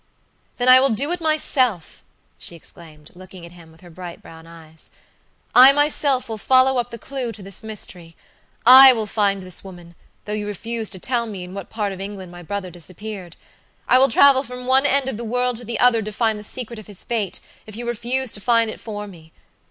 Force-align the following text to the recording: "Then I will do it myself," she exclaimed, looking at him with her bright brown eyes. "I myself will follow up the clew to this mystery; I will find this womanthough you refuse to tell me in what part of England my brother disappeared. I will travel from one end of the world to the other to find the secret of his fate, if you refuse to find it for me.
"Then 0.57 0.67
I 0.67 0.79
will 0.79 0.89
do 0.89 1.11
it 1.11 1.21
myself," 1.21 2.03
she 2.39 2.55
exclaimed, 2.55 3.11
looking 3.13 3.45
at 3.45 3.51
him 3.51 3.71
with 3.71 3.81
her 3.81 3.91
bright 3.91 4.19
brown 4.19 4.47
eyes. 4.47 4.89
"I 5.53 5.71
myself 5.73 6.27
will 6.27 6.39
follow 6.39 6.79
up 6.79 6.89
the 6.89 6.97
clew 6.97 7.31
to 7.33 7.43
this 7.43 7.61
mystery; 7.61 8.15
I 8.65 8.93
will 8.93 9.05
find 9.05 9.43
this 9.43 9.63
womanthough 9.63 9.93
you 10.29 10.47
refuse 10.47 10.89
to 10.89 10.99
tell 10.99 11.27
me 11.27 11.43
in 11.43 11.53
what 11.53 11.69
part 11.69 11.93
of 11.93 12.01
England 12.01 12.31
my 12.31 12.41
brother 12.41 12.71
disappeared. 12.71 13.35
I 13.87 13.99
will 13.99 14.09
travel 14.09 14.41
from 14.41 14.65
one 14.65 14.87
end 14.87 15.07
of 15.07 15.17
the 15.17 15.23
world 15.23 15.57
to 15.57 15.65
the 15.65 15.79
other 15.79 16.01
to 16.01 16.11
find 16.11 16.39
the 16.39 16.43
secret 16.43 16.79
of 16.79 16.87
his 16.87 17.03
fate, 17.03 17.39
if 17.67 17.75
you 17.75 17.87
refuse 17.87 18.31
to 18.31 18.39
find 18.41 18.71
it 18.71 18.79
for 18.79 19.05
me. 19.05 19.31